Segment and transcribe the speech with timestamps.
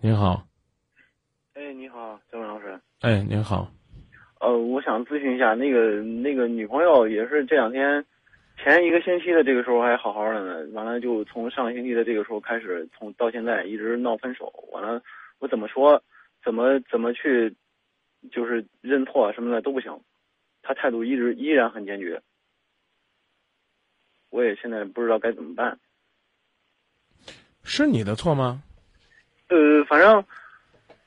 [0.00, 0.46] 您好，
[1.54, 2.80] 哎，你好，张老师。
[3.00, 3.70] 哎，您好，
[4.40, 8.04] 呃，我想咨询一下，那个那个女朋友也是这两天，
[8.56, 14.52] 前一个星期的这个时候还好好的呢，完了就从上个星期的这个时候开始，从到现在一直闹分手。
[14.72, 15.02] 完了，
[15.38, 16.02] 我怎么说，
[16.44, 17.54] 怎么怎么去，
[18.30, 20.00] 就是认错啊什么的都不行，
[20.62, 22.22] 她态度一直依然很坚决。
[24.30, 25.78] 我也现在不知道该怎么办。
[27.64, 28.62] 是你的错吗？
[29.48, 30.22] 呃，反正，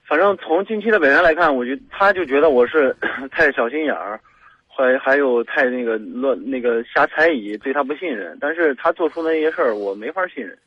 [0.07, 2.95] 反正从近期的表现来看，我觉他就觉得我是
[3.31, 4.19] 太小心眼儿，
[4.67, 8.37] 还还有太那个乱那个瞎猜疑，对他不信任。
[8.41, 10.57] 但是他做出的那些事儿，我没法信任。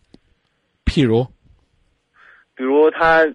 [0.86, 1.26] 譬如，
[2.54, 3.26] 比如他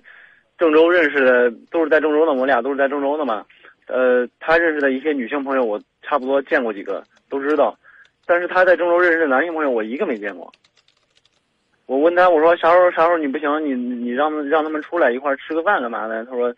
[0.57, 3.45] 郑州认识的都是在郑州的，我俩都是在郑州的嘛。
[3.87, 7.77] 呃，他认识的一些女性朋友，我差不多见过几个，都知道。
[8.25, 10.49] 但是他在郑州认识的男性朋友，我一个没见过。
[11.89, 16.23] 我问他，我说啥时候啥时候你不行，你你让让他们出来一块儿吃个饭干嘛的？
[16.25, 16.53] 他说，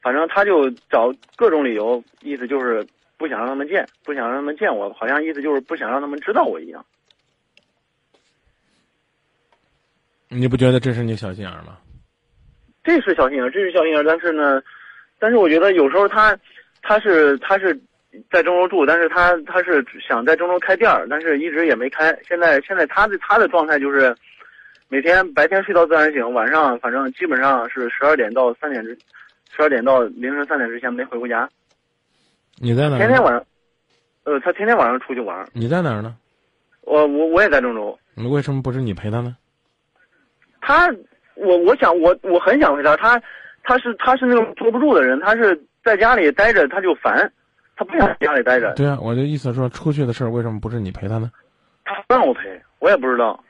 [0.00, 2.86] 反正他就找各种理由，意思就是
[3.18, 6.86] 不想让他们见，不想让他们见我，好像意思就是不想让他们知道我一样。
[10.28, 11.78] 你不觉得这是你小心眼儿吗？
[12.84, 14.62] 这是小心眼儿，这是小心眼儿，但是呢，
[15.18, 16.38] 但是我觉得有时候他
[16.80, 17.74] 他是他是
[18.30, 22.16] 在郑州住，但是他他是想在郑州开店儿，但是一直也没开。
[22.22, 24.14] 现在现在他的他的状态就是。
[24.88, 28.96] 每天白天睡到自然醒，晚上反正基本上是十二点到三点之，
[29.50, 31.48] 十二点到凌晨三点之前没回过家。
[32.58, 32.96] 你在哪？
[32.96, 33.44] 天天晚上，
[34.24, 35.44] 呃，他天天晚上出去玩。
[35.52, 36.16] 你在哪儿呢？
[36.82, 37.98] 我我我也在郑州。
[38.14, 39.36] 你为什么不是你陪他呢？
[40.60, 40.88] 他，
[41.34, 43.20] 我我想我我很想陪他，他
[43.64, 47.30] 他是他是那种坐不住的人，他是在家里待着他就烦，
[47.74, 48.72] 他不想在家里待着。
[48.74, 51.30] 对啊，我的意思说出去的事儿为什么不是你陪他呢？
[51.84, 53.42] 他不让我陪，我也不知道。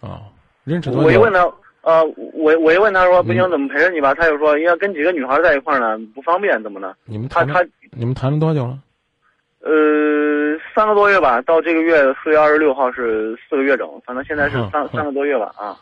[0.00, 0.22] 哦。
[0.68, 1.06] 认识多久？
[1.06, 1.40] 我一问他，
[1.80, 4.12] 呃，我我一问他说不行，怎么陪着你吧？
[4.14, 6.94] 他就说应该跟几个女孩在一块儿呢，不方便，怎么的？
[7.04, 8.78] 你们他他你们谈了多久了？
[9.60, 15.76] 呃，三个多月吧，到这个月四月二十六号是四个月整，反正现在是三三个多月吧啊。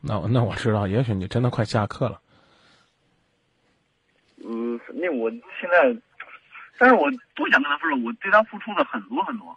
[0.00, 2.18] 那那我知道，也许你真的快下课了。
[4.44, 5.96] 嗯，那我现在，
[6.76, 9.56] 但是我不想跟他分手，我对他付出了很多很多。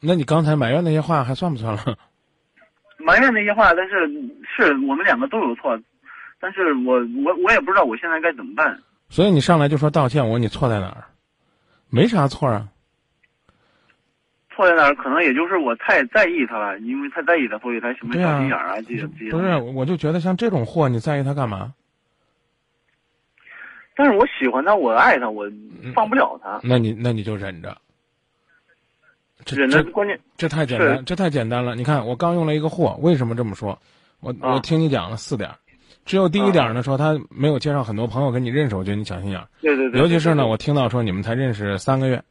[0.00, 1.98] 那你刚才埋怨那些话还算不算了？
[2.98, 4.08] 埋怨那些话，但是
[4.44, 5.78] 是我们两个都有错，
[6.40, 8.78] 但是我我我也不知道我现在该怎么办。
[9.08, 11.04] 所以你上来就说道歉，我问你错在哪儿？
[11.90, 12.68] 没啥错啊。
[14.50, 14.94] 错在哪儿？
[14.96, 19.30] 可能也就是我太在意他了，因为太在意他，所以他什么小心眼啊这些这些。
[19.30, 21.72] 不是，我就觉得像这种货，你在意他干嘛？
[23.94, 25.48] 但是我喜欢他，我爱他，我
[25.94, 26.60] 放不了他。
[26.62, 27.76] 那你那你就忍着。
[29.44, 31.74] 这这关键，这太简单，这太简单了。
[31.74, 33.78] 你看，我刚用了一个“货”，为什么这么说？
[34.20, 35.48] 我我听你讲了四点，
[36.04, 39.40] 只有第一点呢，说他没有介绍很多朋友跟你认识，我觉得你小心眼。
[39.60, 40.00] 对对对。
[40.00, 42.22] 尤其是呢，我听到说你们才认识三个月，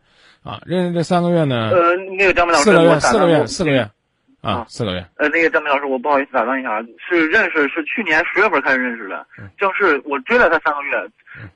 [0.44, 1.70] 啊，认识这三个月呢？
[1.72, 3.90] 呃，那个张明老师，四个月，四个月，四个月，
[4.42, 5.06] 啊，四个月。
[5.16, 6.80] 呃，那个张明老师，我不好意思打断一下，
[7.10, 9.26] 是认识是去年十月份开始认识的，
[9.58, 11.10] 正是我追了他三个月，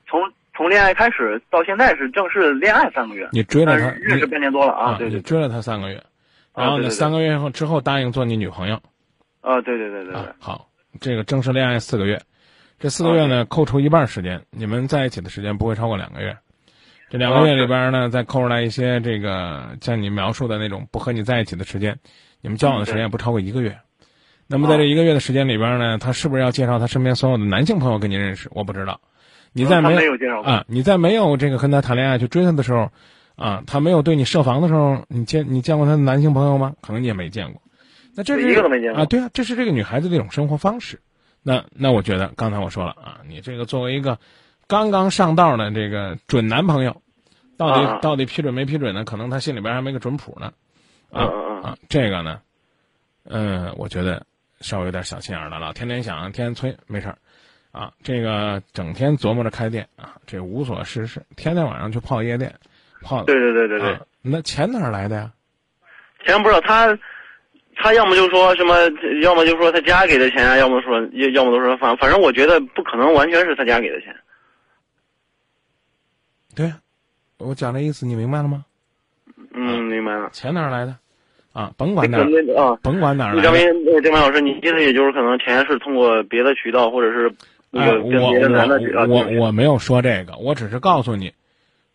[0.08, 0.20] 从。
[0.56, 4.96] 从恋爱开始到现在是正式恋爱三个月，你追了他认识半年多了啊？
[4.98, 6.02] 对对，追了他三个月，
[6.54, 8.80] 然后呢，三个月后之后答应做你女朋友。
[9.40, 10.22] 啊，对对对对对。
[10.38, 10.68] 好，
[11.00, 12.20] 这个正式恋爱四个月，
[12.78, 16.36] 这四个月呢，扣除一半时间，你们在一起的时间不会超过两个月。
[17.10, 21.98] 这两个月里边呢，再扣出来一些这个像你描述的那种不和你在一起的时间，
[22.40, 23.78] 你们交往的时间不超过一个月。
[24.46, 28.48] 那么在这一个月的时间里边呢，他是不是要介绍他身边所有的男性朋友跟你认识？
[28.52, 29.00] 我不知道。
[29.52, 30.64] 你在没有啊？
[30.68, 32.90] 你在没有这个跟他谈恋爱去追他的时候，
[33.36, 36.74] 啊，他没有对你设防的时候，你见你见过他的男性朋友吗？
[36.80, 37.60] 可能你也没见过。
[38.14, 39.06] 那这是一个都没见过啊？
[39.06, 41.00] 对啊，这是这个女孩子的一种生活方式。
[41.42, 44.18] 那那我觉得刚才我说了啊，你这个作为一个
[44.66, 47.02] 刚刚上道的这个准男朋友，
[47.56, 49.04] 到底到底批准没批准呢？
[49.04, 50.52] 可能他心里边还没个准谱呢。
[51.10, 51.24] 啊
[51.62, 52.40] 啊，这个呢，
[53.24, 54.24] 嗯，我觉得
[54.60, 57.18] 稍微有点小心眼的老，天天想，天天催，没事儿。
[57.72, 62.54] 啊，这个整天琢磨着开店啊，这无所事事，天天晚上去泡夜店，
[63.00, 63.24] 泡。
[63.24, 63.98] 对对对对对。
[64.20, 65.32] 那钱哪来的呀？
[66.22, 66.98] 钱不知道他，
[67.74, 68.74] 他要么就说什么，
[69.22, 74.14] 要么就说他家给的钱啊，要么说要要么都说反反正我觉得不可能完全是他家给的钱。
[76.54, 76.70] 对，
[77.38, 78.66] 我讲的意思你明白了吗？
[79.54, 80.28] 嗯，明白了。
[80.30, 80.94] 钱哪来的？
[81.54, 82.18] 啊，甭管哪
[82.56, 83.42] 啊，甭管哪来的。
[83.42, 83.64] 张明，
[84.02, 87.34] 张明老师，你意思也就是可能钱是通过别的渠道，或者是。
[87.72, 91.32] 哎，我我我我没有说这个，我只是告诉你，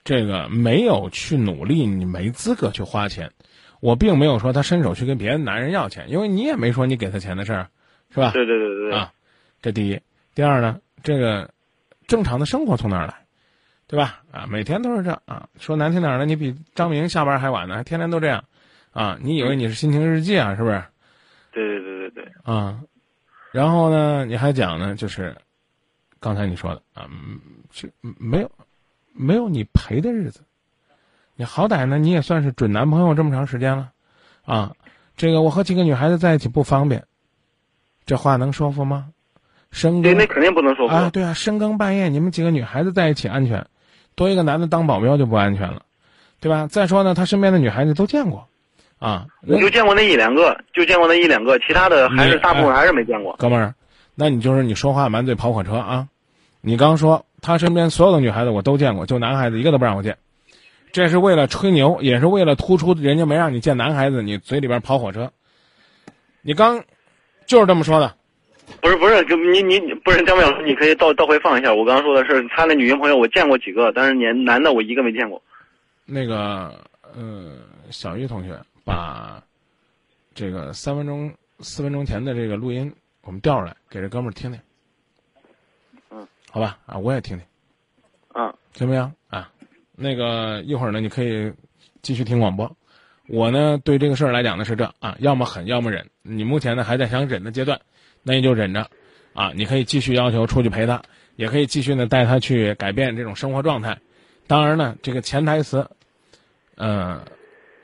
[0.04, 3.32] 这个没有去努力，你没资格去花钱。
[3.80, 7.68] 我并没有说他伸手去跟别的男人要钱，因为你也没说你给他钱的事儿，
[8.10, 8.32] 是吧？
[8.32, 8.98] 对对对对。
[8.98, 9.14] 啊，
[9.62, 10.02] 这第一。
[10.34, 11.52] 第二呢，这个
[12.08, 13.14] 正常的生活从哪儿来，
[13.86, 14.22] 对吧？
[14.32, 15.48] 啊，每天都是这啊。
[15.60, 18.46] 说难听点儿的，你比张明下班还晚呢，还天天都这样，
[18.94, 20.56] 啊，你以为你是心情日记啊？
[20.56, 20.84] 是不是？
[21.52, 22.34] 对对对对对。
[22.44, 22.80] 啊，
[23.52, 25.36] 然后呢，你还讲呢，就是
[26.20, 27.08] 刚才你说的啊，
[27.72, 28.52] 是没有
[29.14, 30.42] 没有你陪的日子，
[31.36, 33.92] 你好歹呢，你也算是准男朋友这么长时间了，
[34.46, 34.74] 啊，
[35.16, 37.06] 这个我和几个女孩子在一起不方便，
[38.06, 39.10] 这话能说服吗？
[39.70, 40.96] 深更那肯定不能说服。
[40.96, 43.68] 啊，对啊，深更半夜你们几个女孩子在一起安全，
[44.16, 45.84] 多一个男的当保镖就不安全了，
[46.40, 46.68] 对吧？
[46.68, 48.48] 再说呢，他身边的女孩子都见过，
[48.98, 53.36] 啊，我就见过那一两个，就见过那一两个，其他的还是大部分还是没见过。
[53.38, 53.76] 哥们儿，
[54.20, 56.08] 那你就是你说话满嘴跑火车啊！
[56.60, 60.18] 你刚说他身边所有的女孩子我都见过，就男孩子一个都不让我见，
[60.92, 65.32] 这是为了吹牛，也是为了突出人家没让你见男孩子，你嘴里边跑火车。
[66.42, 66.84] 你刚
[67.46, 68.16] 就是这么说的。
[68.82, 71.72] 不是不是，就你你不是张明老师，你可以倒倒回放一下。
[71.72, 75.40] 我刚刚说的是他那女性朋友，我见过几个，但是年男的我一个没见过。
[76.06, 76.74] 那个
[77.16, 77.52] 呃，
[77.92, 79.42] 小玉同学把
[80.34, 82.92] 这个三分钟四分钟前的这个录音
[83.28, 84.60] 我们调出来，给这哥们儿听听。
[86.10, 87.46] 嗯，好吧啊，我也听听。
[88.34, 89.52] 嗯，行不行啊？
[89.98, 91.52] 那个一会儿呢，你可以
[92.02, 92.74] 继续听广播。
[93.28, 96.10] 我呢，对这个事儿来讲呢是这啊，要么狠，要么忍。
[96.22, 97.82] 你目前呢还在想忍的阶段。
[98.24, 98.90] 那你就忍着，
[99.34, 101.02] 啊，你可以继续要求出去陪他，
[101.36, 103.98] 也可以继续呢带他去改变这种生活状态。
[104.48, 105.86] 当然呢，这个潜台词，
[106.76, 107.20] 嗯，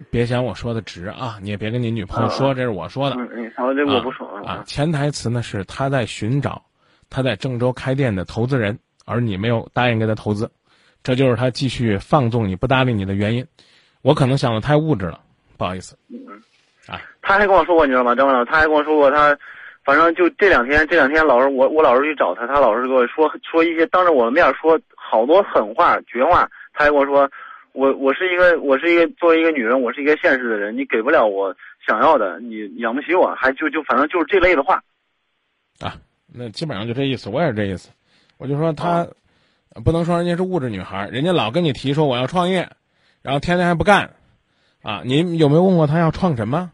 [0.09, 3.15] 别嫌我说的直啊，你也别跟你女朋友说这是我说的。
[3.15, 4.63] 嗯，好，这我不说啊。
[4.65, 6.63] 潜台词呢是他在寻找
[7.09, 10.51] 他在郑州开店的投资人，而你没有答应给他投资，
[11.03, 13.45] 这就是他继续放纵你不搭理你的原因。
[14.01, 15.19] 我可能想的太物质了，
[15.57, 15.97] 不好意思。
[16.09, 16.19] 嗯。
[16.87, 18.51] 啊，他还跟我说过，你知道吗，张文老师？
[18.51, 19.37] 他还跟我说过他。
[19.85, 26.49] 反正就这两天，这两天老是我我老是去找他，他老是跟我说说一些当着我的面说好多狠话绝话。
[26.71, 27.29] 他还跟我说，
[27.73, 31.55] 我我是一个我是一个作为一个女人，我是一个现实的人，你给不了我
[31.85, 34.83] 想要的，你养不起我，还就就反正就是这类的话。
[35.79, 35.97] 啊，
[36.31, 37.89] 那基本上就这意思，我也是这意思。
[38.37, 39.07] 我就说他
[39.83, 42.69] 不能说人家是物质女孩，人家老跟你提说我要创业，
[43.21, 44.13] 然后天天还不干。
[44.83, 46.71] 啊，您有没有问过他要创什么？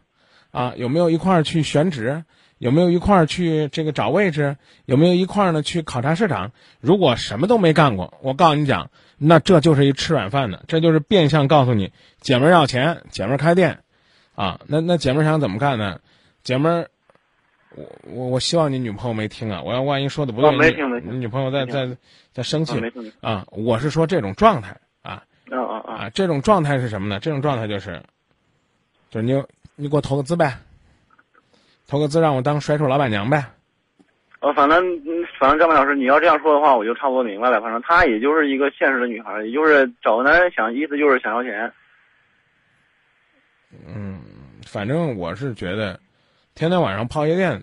[0.50, 2.24] 啊，有没有一块儿去选址？
[2.60, 4.58] 有没有一块儿去这个找位置？
[4.84, 6.52] 有没有一块儿呢去考察市场？
[6.78, 11.90] 如果什么都没干过，我告诉你讲，那这就是一吃软饭的，这就是变相告诉你，
[12.20, 13.78] 姐们儿要钱，姐们儿开店，
[14.34, 16.00] 啊，那那姐们儿想怎么干呢？
[16.42, 16.90] 姐们儿，
[17.74, 21.96] 我我我希望你女朋友没听啊，我要万一说的不对，你女朋友在在
[22.34, 22.78] 在生气
[23.22, 27.20] 啊，我是说这种状态啊，啊啊啊，这种状态是什么呢？
[27.20, 28.02] 这种状态就是，
[29.08, 29.42] 就是你
[29.76, 30.58] 你给我投个资呗。
[31.90, 33.44] 投个资让我当甩手老板娘呗，
[34.38, 34.80] 呃，反正
[35.40, 37.60] 反正张明老师，你要这样说的话，我就差不多明白了。
[37.60, 41.72] 反正她也就是一个现实的女孩，也就是找个男人想，意思就是想要钱。
[43.88, 44.20] 嗯，
[44.64, 45.98] 反正我是觉得，
[46.54, 47.60] 天天晚上泡夜店，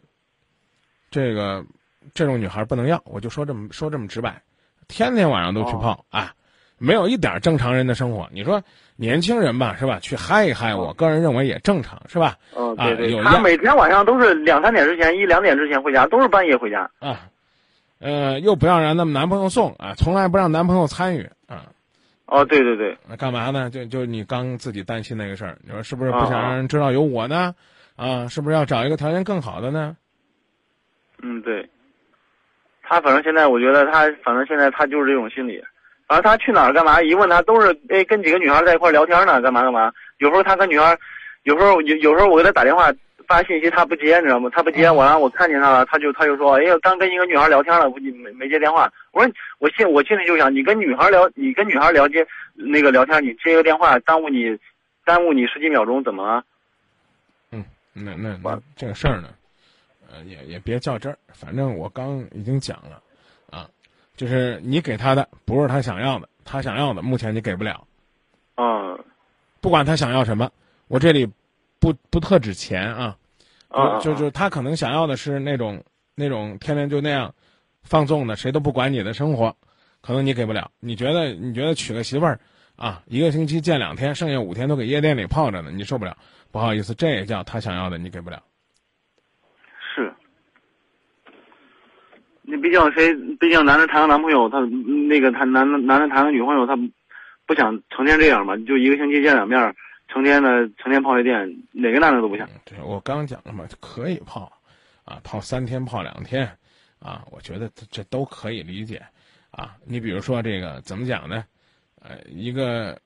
[1.10, 1.66] 这个
[2.14, 4.42] 这种女孩不能要，我就说这么说这么直白，
[4.90, 6.34] 天天晚上都去泡啊。
[6.78, 8.64] 没有一点正常人的生活，你说
[8.96, 10.00] 年轻人吧，是吧？
[10.00, 12.38] 去嗨一嗨，我个人认为也正常，是吧？
[12.56, 13.24] 嗯，对对。
[13.24, 16.90] 他每天晚上都是两三点之前，一两点之前回家，都是半夜回家。
[17.00, 17.30] 啊，
[18.00, 21.66] 呃，又不让让他们男朋友送啊，从来不让男朋友参与啊。
[22.26, 22.98] 哦，对对对。
[23.08, 23.70] 那干嘛呢？
[23.70, 27.56] 就就你刚自己担心那个事儿，你说是不是不想让人知道有我呢？
[27.96, 29.98] 啊，是不是要找一个条件更好的呢？
[31.22, 31.70] 嗯，对。
[32.84, 35.64] 他反正现在，我觉得他反正现在他就是这种心理。
[36.08, 37.02] 反正他去哪儿干嘛？
[37.02, 39.92] 一问他都是哎，跟几个女孩在一块聊天呢，干嘛干嘛？
[40.20, 40.98] 有时候他跟女孩，
[41.44, 42.90] 有时候有有时候我给他打电话
[43.28, 44.50] 发信息，他不接，你知道吗？
[44.54, 48.90] 他不接，我让我看见他了，他就他就说，哎呀，刚跟一个女孩聊天了，估计没没接电话。
[49.12, 54.58] 我说我心我心里就想，你跟女孩聊，你跟女孩聊接那个聊天，你接个电话耽误你
[55.04, 56.44] 耽误你十几秒钟，怎么了？
[57.52, 59.28] 嗯，那那那这个事儿呢，
[60.10, 63.02] 呃，也也别较真儿，反正我刚已经讲了。
[64.18, 67.88] 就是你给他的不是他想要的，他想要的目前你给不了。
[68.56, 69.00] 嗯，
[69.62, 70.52] 不管他想要什么，
[70.90, 71.32] 我这里
[71.80, 73.18] 不不特指钱啊。
[73.70, 75.84] 啊，就就他可能想要的是那种
[76.16, 77.36] 那种天天就那样
[77.84, 79.56] 放纵的，谁都不管你的生活，
[80.02, 80.72] 可能你给不了。
[80.80, 82.40] 你觉得你觉得娶个媳妇儿
[82.78, 86.18] 啊，一个星期见两天，剩下五天都给夜店里泡着呢，你受不了。
[86.50, 88.42] 不好意思，这也叫他想要的，你给不了。
[92.50, 93.14] 你毕竟谁？
[93.36, 96.78] 毕竟男的谈个男朋友，他那个他男的男的谈个女朋友，他
[97.46, 98.56] 不想成天这样嘛？
[98.66, 99.76] 就一个星期见两面，
[100.08, 102.48] 成天的成天泡夜店，哪个男的都不想。
[102.64, 104.50] 对我刚讲了嘛，可以泡，
[105.04, 106.50] 啊，泡三天泡两天，
[107.00, 109.02] 啊，我觉得这都可以理解，
[109.52, 111.44] 啊，你比如说这个怎么讲呢？
[112.02, 112.98] 呃，一个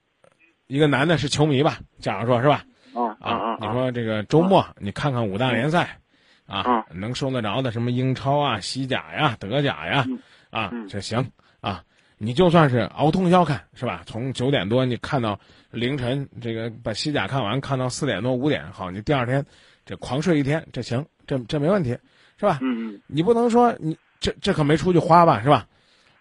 [0.67, 2.63] 一个男的是球迷吧，假如说是吧？
[2.93, 3.57] 啊啊啊！
[3.59, 5.97] 你说这个周末你看看五大联赛，
[6.45, 10.05] 啊，能收得着的什么英超啊、西甲呀、德甲呀，
[10.49, 11.83] 啊，这行啊。
[12.23, 14.03] 你就算是熬通宵看是吧？
[14.05, 15.39] 从九点多你看到
[15.71, 19.43] 凌晨，这个把西甲看完，看到四点多五点，好，你第二天
[19.85, 21.97] 这狂睡一天，这行，这这没问题，
[22.37, 22.59] 是吧？
[22.61, 23.01] 嗯嗯。
[23.07, 25.67] 你不能说你这这可没出去花吧，是吧？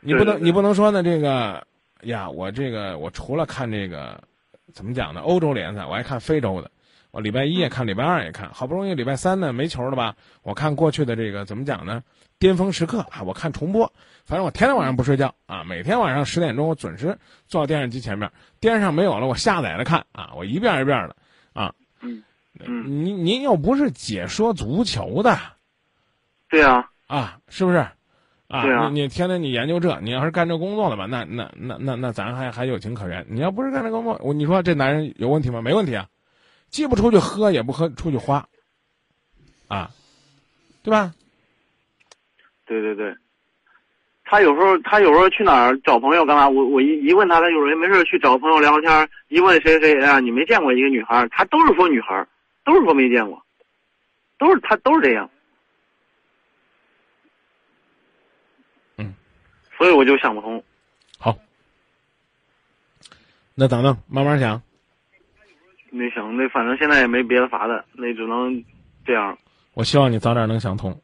[0.00, 1.67] 你不能你不能说呢，这个
[2.05, 4.19] 呀，我这个我除了看这个
[4.73, 5.21] 怎么讲呢？
[5.21, 6.71] 欧洲联赛我还看非洲的，
[7.11, 10.14] 我礼拜一也看，礼拜二也看，好不容易礼拜三呢没球了吧？
[10.43, 12.02] 我看过去的这个怎么讲呢？
[12.38, 13.93] 巅峰时刻啊，我看重播。
[14.25, 21.17] 反正我天天晚上不睡觉啊，每天晚上十点钟我准时坐到电视机前面，电视上没有了我下载着看啊，我一遍一遍的
[21.52, 21.75] 啊。
[22.00, 22.23] 嗯
[22.59, 25.38] 嗯，您您又不是解说足球的，
[26.49, 27.79] 对啊啊，是不是？
[28.49, 33.25] 啊，对啊，你你天天你研究这，你要是干这工作的吧，那那那那那咱还还有情可原。
[33.29, 35.62] 你要不是干这工作，我你说这男人有问题吗？
[35.62, 36.09] 没问题啊，
[36.71, 38.47] 既不出去喝，也不喝出去花，
[39.69, 39.91] 啊，
[40.83, 41.12] 对吧？
[42.65, 43.15] 对对对。
[44.25, 46.49] 他有时候，他有时候去哪儿找朋友干嘛？
[46.49, 49.11] 我我一一问他，他有人没事去找朋友聊天。
[49.27, 52.25] 一问谁谁啊，你没见过一个女孩，他都是说女孩，
[52.65, 53.45] 都是说没见过，
[54.39, 55.29] 都是他都是这样。
[58.99, 59.12] 嗯，
[59.77, 60.62] 所以我就想不通。
[61.19, 61.37] 好，
[63.57, 64.62] 那等等，慢慢想。
[65.91, 68.65] 没想，那反正现在也没别的法子，那只能
[69.05, 69.37] 这样。
[69.75, 71.01] 我希望你早点能想通。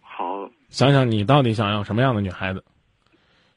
[0.00, 0.50] 好。
[0.68, 2.64] 想想你到底想要什么样的女孩子？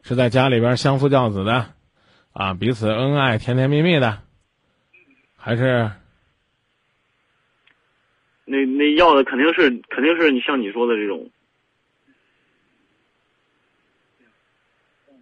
[0.04, 1.74] 是在家里边相夫教子的，
[2.32, 4.22] 啊，彼此恩爱、甜甜蜜蜜的，
[5.36, 5.90] 还是？
[8.46, 11.28] 那那要的肯定是肯定是你像你说的这种。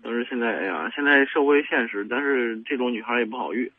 [0.04, 3.72] 但是现在，哎呀，现在社会现实，但是这种女孩也不好遇，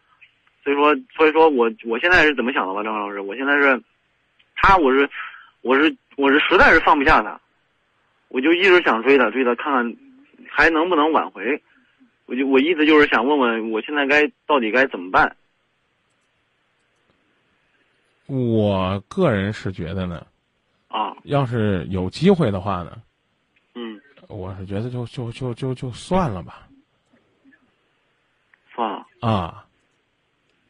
[0.64, 3.21] 所以说，所以说我我现在是怎么想的吧，张老师？
[3.21, 3.83] 我现在是，
[4.56, 5.09] 他，我是，
[5.61, 7.38] 我是，我是实在是放不下他。
[8.28, 9.97] 我就一直想追他，追他看看
[10.49, 11.62] 还能不能挽回。
[12.25, 15.37] 我就我意思就是想问问，我现在该到底该怎么办？
[18.26, 20.26] 我个人是觉得呢，
[20.88, 22.97] 啊，要是有机会的话呢，
[23.75, 26.66] 嗯，我是觉得就就就就就算了吧，
[28.75, 29.61] 算了啊。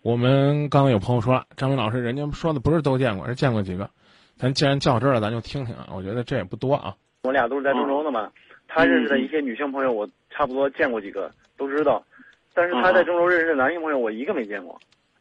[0.04, 3.88] 我们刚刚有朋友说了，张明老师，人家说的不是都见过，是见过几个。
[4.36, 5.88] 咱既然较真儿了，咱就听听啊。
[5.96, 6.94] 我觉得这也不多啊。
[7.22, 8.30] 我俩都是在郑州的嘛，
[8.68, 12.04] 他认识的一些女性朋友，我差不多见过几个，都知道。
[12.52, 14.78] 但是他在郑州认识的男性朋友，我一个没见过。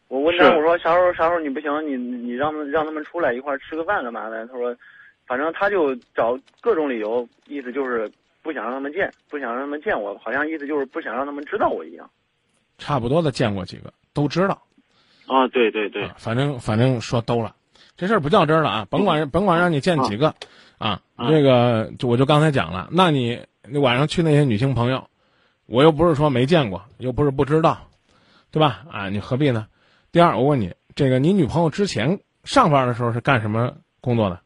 [0.09, 4.45] 我问他，我说啥时候啥时候你不行，你你让让他们出来一块吃个饭干嘛的？
[4.47, 4.75] 他说，
[5.25, 8.11] 反正他就找各种理由，意思就是
[8.41, 12.09] 不想让他们见，不想让他们见我，好像意思就是不想让他们知道我一样。
[12.77, 14.61] 差不多的见过几个，都知道。
[15.27, 17.55] 啊，对对对，反正反正说兜了，
[17.97, 20.35] 这事儿不较真了啊，甭管甭管让你见几个。
[20.79, 20.99] 啊，
[21.29, 23.39] 这个就我就刚才讲了，那你
[23.69, 25.07] 你晚上去那些女性朋友，
[25.65, 27.87] 我又不是说没见过，又不是不知道，
[28.51, 28.81] 对吧？
[28.91, 29.67] 啊，你何必呢？
[30.11, 34.41] 第二，我问你，这个你女朋友之前上班的时候是干什么工作的？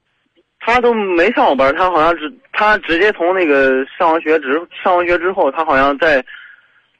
[0.60, 6.24] 她都没上过班，她好像直她直接从那个上完学之上完学之后，她好像在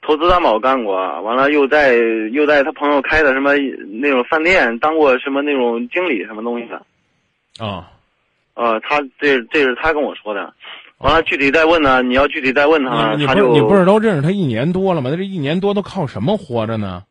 [0.08, 1.92] 投资担保干过，完了又在
[2.32, 3.52] 又在他朋友开的什么
[4.00, 6.82] 那种饭店当过什么那种经理什么东西的。
[7.62, 7.90] 啊。
[8.54, 10.50] 呃，他这这是他跟我说的，
[10.96, 15.10] 完了具体再问呢，你要具体再问他，他就你不是都认识他一年多了吗？
[15.10, 17.04] 他这一年多都靠什么活着呢？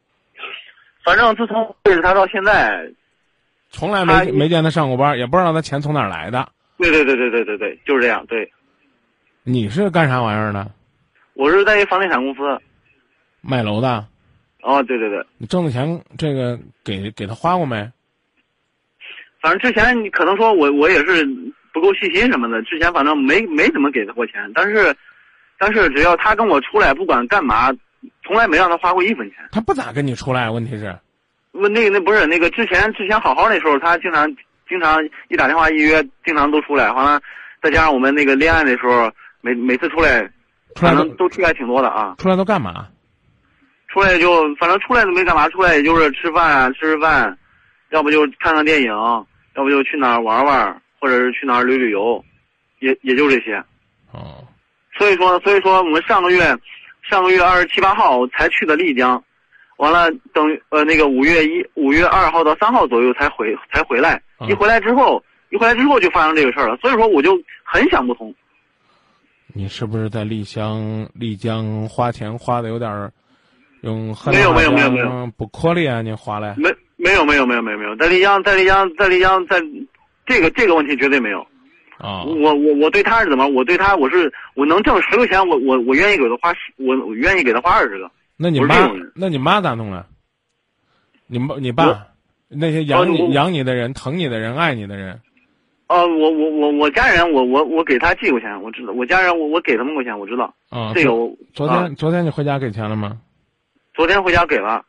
[1.06, 2.90] 反正自从认识他到现在，
[3.70, 6.50] 从来没没见他上过班，也不知道他钱从哪儿来的。
[6.80, 8.26] 对对对对对对对，就是这样。
[8.26, 8.52] 对，
[9.44, 10.68] 你是干啥玩意儿的？
[11.36, 12.60] 我是在一房地产公司
[13.42, 14.06] 卖楼的。
[14.62, 15.26] 哦，对对对。
[15.38, 17.90] 你挣的钱这个给给他花过没？
[19.40, 21.26] 反正之前你可能说我我也是
[21.72, 24.94] 不够细心什么的，之前反正没没怎么给他过钱，但是，
[25.60, 27.72] 但是只要他跟我出来，不管干嘛，
[28.26, 29.38] 从来没让他花过一分钱。
[29.52, 30.94] 他不咋跟你出来，问题是，
[31.52, 34.28] 问那个那不是那个之前之前好好那时候，他经常
[34.68, 37.22] 经常一打电话一约，经常都出来，完了
[37.62, 39.10] 再加上我们那个恋爱的时候，
[39.42, 40.30] 每每次出来，
[40.76, 42.16] 反正都出来挺多的啊。
[42.18, 42.88] 出来都干嘛？
[43.88, 47.38] 出来就反正出来都没干嘛，出来也就是吃饭啊，吃吃饭。
[47.92, 52.22] 要不就看看电影，要不就去哪儿玩玩，或者是去哪儿旅旅游，
[52.80, 53.56] 也也就这些。
[54.12, 54.44] 哦，
[54.98, 56.54] 所以说，所以说我们上个月，
[57.02, 59.24] 上个月二十七八号才去的丽江，
[59.78, 64.22] 完了等呃那个五月一五月二号到三号左右才回才回来。
[64.50, 66.76] 一回来之后，一回来之后就发生这个事儿了。
[66.82, 67.32] 所以说我就
[67.64, 68.36] 很想不通。
[69.54, 73.14] 你是不是在丽江丽江花钱花的有点儿
[73.82, 76.02] 用河没有没有没有没有不阔利啊？
[76.02, 76.54] 你花嘞？
[76.58, 79.62] 没没有没有没有没有没有，在丽江在丽江在丽江在
[80.26, 81.46] 这个这个问题绝对没有。
[82.00, 83.48] 啊、我我我对他是怎么？
[83.48, 88.10] 我对他我是我能挣十块钱，我我我愿意给他花十，我我愿意给他花二十个。
[88.36, 90.06] 那你妈那你妈咋弄啊？
[91.26, 92.06] 你妈你爸
[92.48, 95.20] 那些养你、哦养你的人、疼你的人、爱你的人，
[95.88, 98.94] 哦、我我我我家人，我我我给他寄过钱，我知道。
[98.94, 100.54] 我家人，我我给他们过钱，我知道。
[100.70, 103.18] 啊，这个我昨天、啊昨天你回家给钱了吗？
[103.98, 104.86] 昨天回家给了，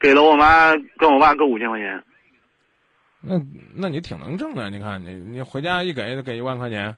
[0.00, 2.02] 给了我妈跟我爸各五千块钱。
[3.20, 3.40] 那
[3.72, 6.96] 那你挺能挣的，你看你你回家一给就给一万块钱，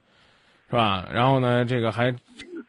[0.70, 1.06] 是吧？
[1.12, 2.14] 然后呢，这个还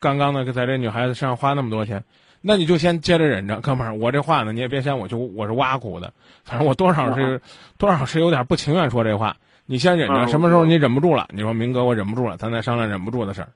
[0.01, 2.03] 刚刚呢在这女孩子身上花那么多钱，
[2.41, 6.11] 那你就先接着忍着，哥们儿，我这话呢你也别嫌我就我是挖苦的，
[6.43, 7.41] 反正我多少是、
[7.77, 13.47] 多少是有点不情愿说这话，你先忍着，啊什么时候你忍不住了，你说明哥我忍不住了，咱再商量忍不住的事儿。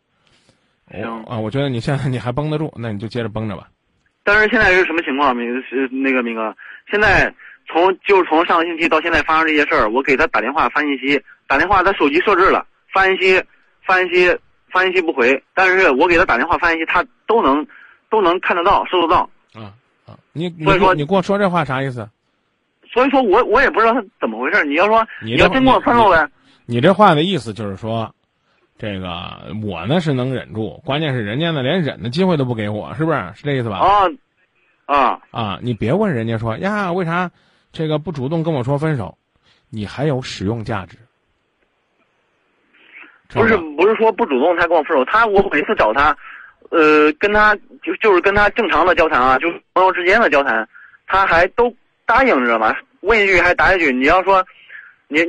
[0.89, 3.67] 行啊，我觉得你现在你还绷得住，那你就接着绷着吧。
[4.29, 5.35] 但是现在是什么情况？
[5.35, 6.55] 明是那个明哥，
[6.91, 7.33] 现在
[7.67, 13.43] 从就是从上个星期到现在发生这些事儿，我给他打电话发信息，打电话他手机设置了发信息，
[13.83, 14.37] 发信息
[14.71, 17.65] 发信息不回，但是我给他打电话发信息，他都能
[18.11, 19.73] 都能看得到收得到，啊
[20.05, 22.07] 啊，你你所以说你跟我说这话啥意思？
[22.93, 24.63] 所以说我我也不知道他怎么回事。
[24.63, 26.29] 你要说你你要真跟我喷了呗，
[26.67, 28.13] 你这话的意思就是说，
[28.79, 33.31] 这个我呢是能忍住，关键是人家呢连忍的机会都不给我，是不是？
[33.35, 33.77] 是这意思吧？
[33.77, 34.07] 啊
[34.85, 37.29] 啊，啊，你别问人家说呀，为啥
[37.73, 39.17] 这个不主动跟我说分手？
[39.69, 40.97] 你还有使用价值。
[43.27, 46.17] 不是不是说不主动他跟我分手，他我每次找他，
[46.71, 50.67] 呃，跟他就就是跟他正常的交谈啊，就是朋友之间的交谈，
[51.05, 51.71] 他还都
[52.05, 52.73] 答应，知道吗？
[53.01, 53.91] 问一句还答一句。
[53.91, 54.43] 你要说
[55.09, 55.19] 你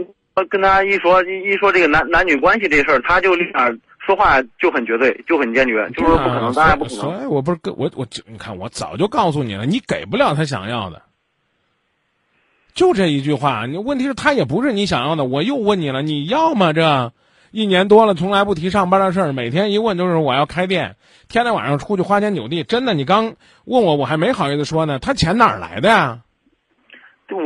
[0.46, 7.00] 跟他一说一一说这个男男女关系这事儿，他就立马说话就很绝对，就很坚决，就是说不可能，当然不可能。
[7.00, 11.02] 所以我不是跟我我就你看我早就告诉你了，你给不了他想要的，
[12.74, 13.66] 就这一句话。
[13.66, 16.72] 你问题是他也不是你想要的，我又问你了，你要吗？
[16.72, 17.12] 这
[17.50, 20.96] 一年多了，从来不提上班的事儿，每天一问就是我要开店，
[21.28, 22.62] 天天晚上出去花天酒地。
[22.62, 26.20] 真的，你刚问我，我还没好意思说呢，他钱哪儿来的呀？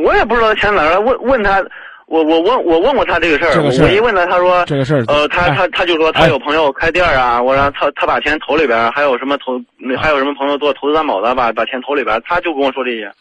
[0.03, 1.63] 我也不知道他钱哪儿来，问问他，
[2.07, 9.59] 我我问我问过他这个事儿，我一问他，他说这个事儿，呃，他哎他他就说他有朋友开店儿啊，我让他他把钱投里边儿，还有什么投，
[9.97, 13.11] 还有什么朋友做投资担保的，把把钱投里边儿，他就跟我说这些。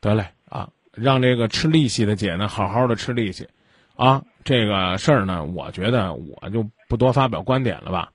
[0.00, 3.46] 得嘞啊，让这个吃利息的姐呢好好的吃利息，
[3.96, 8.08] 啊，这个事儿呢，我觉得我就不多发表观点了吧，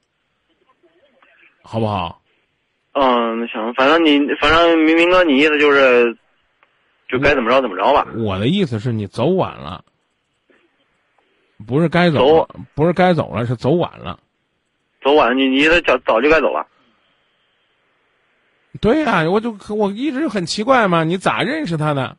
[1.61, 2.19] 好不好？
[2.93, 6.17] 嗯，行，反正你反正明明哥，你意思就是，
[7.07, 8.07] 就该怎么着怎么着吧。
[8.15, 9.83] 我的意思是你走晚了，
[11.65, 14.19] 不是该走走，不是该走了，是走晚了。
[15.01, 16.67] 走晚，你你意思早早就该走了。
[18.81, 22.17] 对呀、我就我一直很奇怪嘛，你咋认识他的？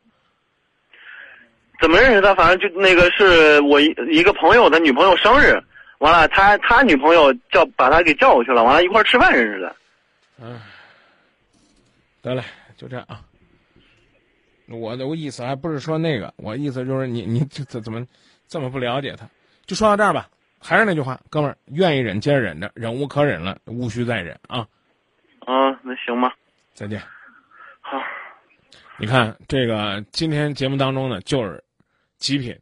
[1.80, 2.34] 怎么认识他？
[2.34, 5.62] 反正就那个是我一一个朋友的女朋友生日，
[5.98, 9.76] 完了他他女朋友叫把他给叫过去了，完了一块儿吃饭认识的。
[10.40, 10.60] 嗯，
[12.22, 12.42] 得嘞，
[12.76, 13.20] 就这样啊。
[14.70, 18.06] 我的我意思还不是说那个，我意思就是你你这这怎么
[18.46, 19.28] 这么不了解他？
[19.66, 20.28] 就说到这儿吧。
[20.60, 24.66] 还是那句话，哥们儿，愿意忍接着忍着，忍无可忍了，无需再忍啊！
[25.46, 26.34] 啊，那行吧，
[26.74, 27.00] 再见。
[27.80, 28.02] 好，
[28.98, 31.62] 你看这个今天节目当中呢，就是
[32.16, 32.58] 极品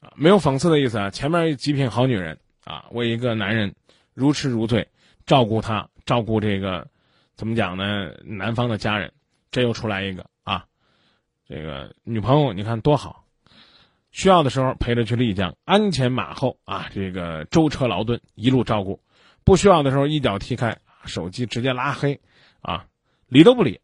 [0.00, 1.10] 啊，没有讽刺的意思啊。
[1.10, 3.76] 前面一极品好女人啊，为一个男人
[4.12, 4.88] 如痴如醉，
[5.24, 6.88] 照顾他，照顾这个
[7.36, 8.10] 怎么讲呢？
[8.24, 9.12] 男方的家人，
[9.52, 10.39] 这又出来一个啊，
[11.50, 13.24] 这个女朋友你看多好，
[14.12, 19.00] 需要的时候陪着去丽江，鞍前马后啊，这个舟车劳顿一路照顾，
[19.42, 22.20] 不需要的时候一脚踢开，手机直接拉黑
[22.60, 22.86] 啊，
[23.26, 23.80] 理都不理。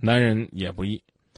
[0.00, 1.02] 男人也不易，